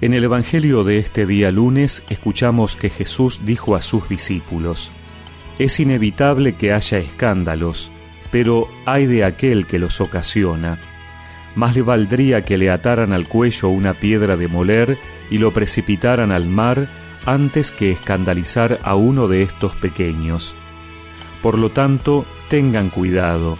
En 0.00 0.12
el 0.12 0.22
Evangelio 0.22 0.84
de 0.84 1.00
este 1.00 1.26
día 1.26 1.50
lunes 1.50 2.04
escuchamos 2.08 2.76
que 2.76 2.88
Jesús 2.88 3.40
dijo 3.44 3.74
a 3.74 3.82
sus 3.82 4.08
discípulos, 4.08 4.92
Es 5.58 5.80
inevitable 5.80 6.54
que 6.54 6.72
haya 6.72 6.98
escándalos, 6.98 7.90
pero 8.30 8.68
hay 8.86 9.06
de 9.06 9.24
aquel 9.24 9.66
que 9.66 9.80
los 9.80 10.00
ocasiona. 10.00 10.78
Más 11.56 11.74
le 11.74 11.82
valdría 11.82 12.44
que 12.44 12.58
le 12.58 12.70
ataran 12.70 13.12
al 13.12 13.26
cuello 13.26 13.70
una 13.70 13.94
piedra 13.94 14.36
de 14.36 14.46
moler 14.46 14.98
y 15.30 15.38
lo 15.38 15.52
precipitaran 15.52 16.30
al 16.30 16.46
mar 16.46 16.88
antes 17.26 17.72
que 17.72 17.90
escandalizar 17.90 18.78
a 18.84 18.94
uno 18.94 19.26
de 19.26 19.42
estos 19.42 19.74
pequeños. 19.74 20.54
Por 21.42 21.58
lo 21.58 21.72
tanto, 21.72 22.24
tengan 22.48 22.90
cuidado. 22.90 23.58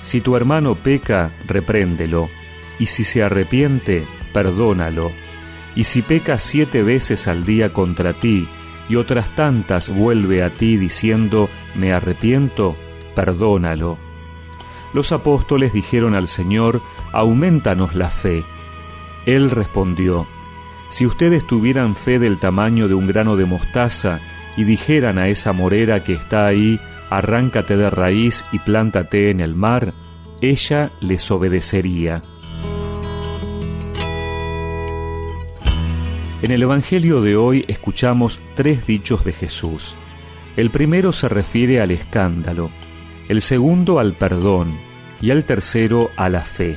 Si 0.00 0.20
tu 0.20 0.36
hermano 0.36 0.76
peca, 0.76 1.32
repréndelo, 1.48 2.28
y 2.78 2.86
si 2.86 3.02
se 3.02 3.24
arrepiente, 3.24 4.04
perdónalo 4.32 5.10
y 5.74 5.84
si 5.84 6.02
peca 6.02 6.38
siete 6.38 6.82
veces 6.82 7.28
al 7.28 7.44
día 7.44 7.72
contra 7.72 8.12
ti, 8.12 8.48
y 8.88 8.96
otras 8.96 9.34
tantas 9.34 9.88
vuelve 9.88 10.42
a 10.42 10.50
ti 10.50 10.76
diciendo, 10.76 11.48
me 11.74 11.92
arrepiento, 11.92 12.76
perdónalo. 13.14 13.96
Los 14.92 15.12
apóstoles 15.12 15.72
dijeron 15.72 16.14
al 16.14 16.28
Señor, 16.28 16.82
aumentanos 17.12 17.94
la 17.94 18.10
fe. 18.10 18.44
Él 19.24 19.50
respondió, 19.50 20.26
si 20.90 21.06
ustedes 21.06 21.46
tuvieran 21.46 21.96
fe 21.96 22.18
del 22.18 22.38
tamaño 22.38 22.88
de 22.88 22.94
un 22.94 23.06
grano 23.06 23.36
de 23.36 23.46
mostaza, 23.46 24.20
y 24.56 24.64
dijeran 24.64 25.18
a 25.18 25.28
esa 25.28 25.52
morera 25.52 26.04
que 26.04 26.12
está 26.12 26.46
ahí, 26.46 26.78
arráncate 27.10 27.76
de 27.76 27.88
raíz 27.90 28.44
y 28.52 28.58
plántate 28.58 29.30
en 29.30 29.40
el 29.40 29.54
mar, 29.54 29.92
ella 30.40 30.90
les 31.00 31.30
obedecería. 31.30 32.22
En 36.42 36.50
el 36.50 36.60
Evangelio 36.64 37.20
de 37.20 37.36
hoy 37.36 37.64
escuchamos 37.68 38.40
tres 38.54 38.84
dichos 38.84 39.24
de 39.24 39.32
Jesús. 39.32 39.94
El 40.56 40.72
primero 40.72 41.12
se 41.12 41.28
refiere 41.28 41.80
al 41.80 41.92
escándalo, 41.92 42.72
el 43.28 43.40
segundo 43.40 44.00
al 44.00 44.14
perdón 44.14 44.76
y 45.20 45.30
el 45.30 45.44
tercero 45.44 46.10
a 46.16 46.28
la 46.28 46.40
fe. 46.40 46.76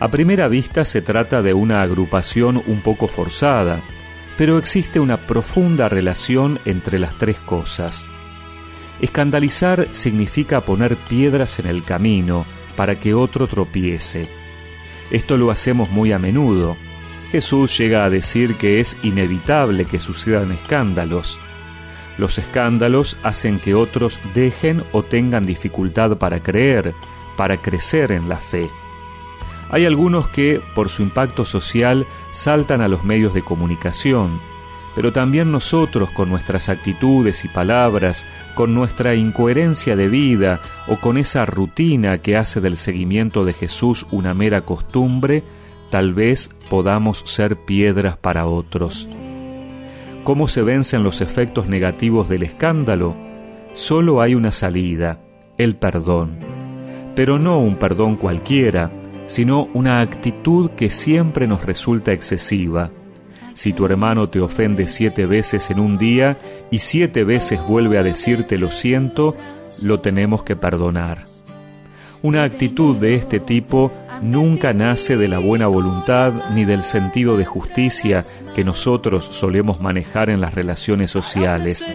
A 0.00 0.10
primera 0.10 0.48
vista 0.48 0.86
se 0.86 1.02
trata 1.02 1.42
de 1.42 1.52
una 1.52 1.82
agrupación 1.82 2.62
un 2.66 2.80
poco 2.80 3.08
forzada, 3.08 3.82
pero 4.38 4.56
existe 4.56 5.00
una 5.00 5.26
profunda 5.26 5.90
relación 5.90 6.58
entre 6.64 6.98
las 6.98 7.18
tres 7.18 7.38
cosas. 7.40 8.08
Escandalizar 9.02 9.88
significa 9.90 10.62
poner 10.62 10.96
piedras 10.96 11.58
en 11.58 11.66
el 11.66 11.84
camino 11.84 12.46
para 12.74 12.98
que 12.98 13.12
otro 13.12 13.48
tropiece. 13.48 14.28
Esto 15.10 15.36
lo 15.36 15.50
hacemos 15.50 15.90
muy 15.90 16.10
a 16.12 16.18
menudo, 16.18 16.78
Jesús 17.32 17.78
llega 17.78 18.04
a 18.04 18.10
decir 18.10 18.56
que 18.56 18.78
es 18.78 18.98
inevitable 19.02 19.86
que 19.86 19.98
sucedan 19.98 20.52
escándalos. 20.52 21.38
Los 22.18 22.36
escándalos 22.36 23.16
hacen 23.22 23.58
que 23.58 23.74
otros 23.74 24.20
dejen 24.34 24.84
o 24.92 25.02
tengan 25.02 25.46
dificultad 25.46 26.18
para 26.18 26.42
creer, 26.42 26.92
para 27.38 27.56
crecer 27.56 28.12
en 28.12 28.28
la 28.28 28.36
fe. 28.36 28.68
Hay 29.70 29.86
algunos 29.86 30.28
que, 30.28 30.60
por 30.74 30.90
su 30.90 31.00
impacto 31.00 31.46
social, 31.46 32.06
saltan 32.32 32.82
a 32.82 32.88
los 32.88 33.02
medios 33.02 33.32
de 33.32 33.40
comunicación, 33.40 34.38
pero 34.94 35.10
también 35.10 35.50
nosotros 35.50 36.10
con 36.10 36.28
nuestras 36.28 36.68
actitudes 36.68 37.46
y 37.46 37.48
palabras, 37.48 38.26
con 38.54 38.74
nuestra 38.74 39.14
incoherencia 39.14 39.96
de 39.96 40.08
vida 40.08 40.60
o 40.86 40.96
con 40.96 41.16
esa 41.16 41.46
rutina 41.46 42.18
que 42.18 42.36
hace 42.36 42.60
del 42.60 42.76
seguimiento 42.76 43.46
de 43.46 43.54
Jesús 43.54 44.04
una 44.10 44.34
mera 44.34 44.66
costumbre, 44.66 45.42
tal 45.92 46.14
vez 46.14 46.48
podamos 46.70 47.22
ser 47.26 47.54
piedras 47.54 48.16
para 48.16 48.46
otros. 48.46 49.10
¿Cómo 50.24 50.48
se 50.48 50.62
vencen 50.62 51.04
los 51.04 51.20
efectos 51.20 51.66
negativos 51.66 52.30
del 52.30 52.44
escándalo? 52.44 53.14
Solo 53.74 54.22
hay 54.22 54.34
una 54.34 54.52
salida, 54.52 55.20
el 55.58 55.76
perdón. 55.76 56.38
Pero 57.14 57.38
no 57.38 57.58
un 57.58 57.76
perdón 57.76 58.16
cualquiera, 58.16 58.90
sino 59.26 59.68
una 59.74 60.00
actitud 60.00 60.70
que 60.70 60.88
siempre 60.88 61.46
nos 61.46 61.66
resulta 61.66 62.14
excesiva. 62.14 62.90
Si 63.52 63.74
tu 63.74 63.84
hermano 63.84 64.28
te 64.28 64.40
ofende 64.40 64.88
siete 64.88 65.26
veces 65.26 65.70
en 65.70 65.78
un 65.78 65.98
día 65.98 66.38
y 66.70 66.78
siete 66.78 67.22
veces 67.22 67.60
vuelve 67.68 67.98
a 67.98 68.02
decirte 68.02 68.56
lo 68.56 68.70
siento, 68.70 69.36
lo 69.82 70.00
tenemos 70.00 70.42
que 70.42 70.56
perdonar. 70.56 71.24
Una 72.22 72.44
actitud 72.44 72.96
de 72.96 73.16
este 73.16 73.40
tipo 73.40 73.92
nunca 74.22 74.72
nace 74.72 75.16
de 75.16 75.28
la 75.28 75.38
buena 75.38 75.66
voluntad 75.66 76.32
ni 76.54 76.64
del 76.64 76.82
sentido 76.82 77.36
de 77.36 77.44
justicia 77.44 78.24
que 78.54 78.64
nosotros 78.64 79.26
solemos 79.30 79.80
manejar 79.80 80.30
en 80.30 80.40
las 80.40 80.54
relaciones 80.54 81.10
sociales. 81.10 81.86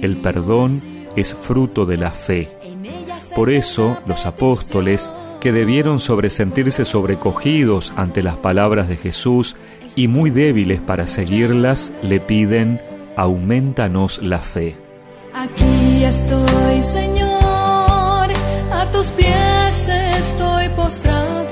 El 0.00 0.16
perdón 0.16 0.80
es 1.16 1.34
fruto 1.34 1.84
de 1.84 1.96
la 1.96 2.12
fe. 2.12 2.48
Por 3.34 3.50
eso 3.50 4.00
los 4.06 4.26
apóstoles, 4.26 5.10
que 5.40 5.52
debieron 5.52 6.00
sobresentirse 6.00 6.84
sobrecogidos 6.84 7.92
ante 7.96 8.22
las 8.22 8.36
palabras 8.36 8.88
de 8.88 8.96
Jesús 8.96 9.54
y 9.94 10.08
muy 10.08 10.30
débiles 10.30 10.80
para 10.80 11.06
seguirlas, 11.06 11.92
le 12.02 12.18
piden, 12.18 12.80
aumentanos 13.16 14.20
la 14.22 14.40
fe. 14.40 14.76
Aquí 15.34 16.04
estoy, 16.04 16.82
Señor, 16.82 18.28
a 18.72 18.86
tus 18.92 19.10
pies 19.10 19.88
estoy 20.18 20.68
postrado 20.70 21.47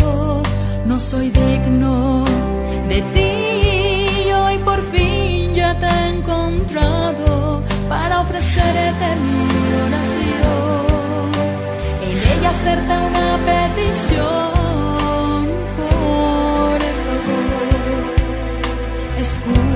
no 0.97 1.01
soy 1.01 1.29
digno 1.29 2.25
de 2.89 3.03
ti. 3.15 4.33
Hoy 4.33 4.57
por 4.65 4.81
fin 4.93 5.55
ya 5.55 5.79
te 5.79 5.84
he 5.84 6.09
encontrado 6.17 7.62
para 7.87 8.21
ofrecerte 8.23 9.07
mi 9.27 9.47
oración. 9.87 11.27
En 12.09 12.17
ella 12.33 12.49
hacerte 12.49 12.95
una 13.11 13.29
petición, 13.51 14.49
por 15.77 15.91
favor. 15.91 16.81
Escúchame. 19.21 19.75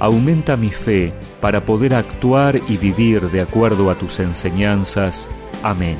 aumenta 0.00 0.56
mi 0.56 0.70
fe 0.70 1.12
para 1.40 1.64
poder 1.64 1.94
actuar 1.94 2.60
y 2.68 2.76
vivir 2.76 3.30
de 3.30 3.40
acuerdo 3.40 3.90
a 3.90 3.94
tus 3.94 4.20
enseñanzas. 4.20 5.30
Amén. 5.62 5.96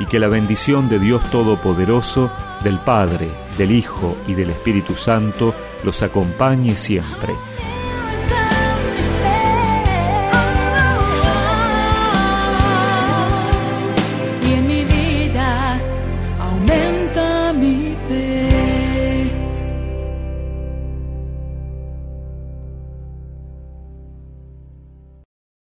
Y 0.00 0.06
que 0.06 0.18
la 0.18 0.28
bendición 0.28 0.88
de 0.88 0.98
Dios 0.98 1.22
Todopoderoso, 1.30 2.30
del 2.62 2.78
Padre, 2.78 3.28
del 3.58 3.70
Hijo 3.70 4.16
y 4.26 4.34
del 4.34 4.50
Espíritu 4.50 4.94
Santo 4.94 5.54
los 5.84 6.02
acompañe 6.02 6.76
siempre 6.76 7.34